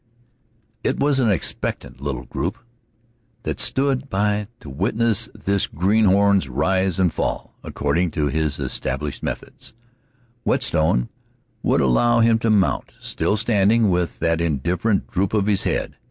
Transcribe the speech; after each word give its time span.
It 0.83 0.99
was 0.99 1.19
an 1.19 1.29
expectant 1.29 2.01
little 2.01 2.23
group 2.25 2.57
that 3.43 3.59
stood 3.59 4.09
by 4.09 4.47
to 4.59 4.67
witness 4.67 5.29
this 5.35 5.67
greenhorn's 5.67 6.49
rise 6.49 6.97
and 6.97 7.13
fall. 7.13 7.53
According 7.63 8.09
to 8.17 8.25
his 8.25 8.57
established 8.57 9.21
methods, 9.21 9.73
Whetstone 10.43 11.09
would 11.61 11.81
allow 11.81 12.19
him 12.21 12.39
to 12.39 12.49
mount, 12.49 12.95
still 12.99 13.37
standing 13.37 13.91
with 13.91 14.17
that 14.21 14.41
indifferent 14.41 15.05
droop 15.05 15.33
to 15.33 15.41
his 15.43 15.65
head. 15.65 15.97